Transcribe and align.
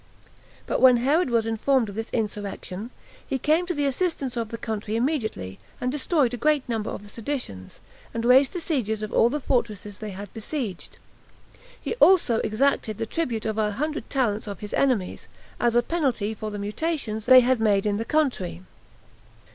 But 0.65 0.81
when 0.81 0.97
Herod 0.97 1.29
was 1.29 1.45
informed 1.45 1.87
of 1.87 1.93
this 1.93 2.09
insurrection, 2.09 2.89
he 3.27 3.37
came 3.37 3.67
to 3.67 3.73
the 3.75 3.85
assistance 3.85 4.35
of 4.35 4.49
the 4.49 4.57
country 4.57 4.95
immediately, 4.95 5.59
and 5.79 5.91
destroyed 5.91 6.33
a 6.33 6.37
great 6.37 6.67
number 6.67 6.89
of 6.89 7.03
the 7.03 7.07
seditions, 7.07 7.79
and 8.11 8.25
raised 8.25 8.53
the 8.53 8.59
sieges 8.59 9.03
of 9.03 9.13
all 9.13 9.29
those 9.29 9.43
fortresses 9.43 9.99
they 9.99 10.09
had 10.09 10.33
besieged; 10.33 10.97
he 11.79 11.93
also 11.97 12.37
exacted 12.39 12.97
the 12.97 13.05
tribute 13.05 13.45
of 13.45 13.59
a 13.59 13.73
hundred 13.73 14.09
talents 14.09 14.47
of 14.47 14.61
his 14.61 14.73
enemies, 14.73 15.27
as 15.59 15.75
a 15.75 15.83
penalty 15.83 16.33
for 16.33 16.49
the 16.49 16.57
mutations 16.57 17.25
they 17.25 17.41
had 17.41 17.59
made 17.59 17.85
in 17.85 17.97
the 17.97 18.03
country. 18.03 18.63